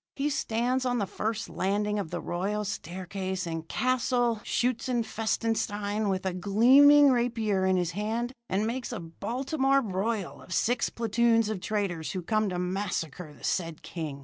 He 0.15 0.31
stands 0.31 0.83
on 0.83 0.97
the 0.97 1.05
first 1.05 1.47
landing 1.47 1.99
of 1.99 2.09
the 2.09 2.19
royal 2.19 2.65
staircase 2.65 3.45
in 3.45 3.61
Castle 3.61 4.41
Schutzenfestenstein 4.43 6.09
with 6.09 6.25
a 6.25 6.33
gleaming 6.33 7.11
rapier 7.11 7.67
in 7.67 7.77
his 7.77 7.91
hand, 7.91 8.33
and 8.49 8.65
makes 8.65 8.91
a 8.91 8.99
Baltimore 8.99 9.83
broil 9.83 10.41
of 10.41 10.55
six 10.55 10.89
platoons 10.89 11.49
of 11.49 11.59
traitors 11.61 12.13
who 12.13 12.23
come 12.23 12.49
to 12.49 12.57
massacre 12.57 13.31
the 13.31 13.43
said 13.43 13.83
king. 13.83 14.19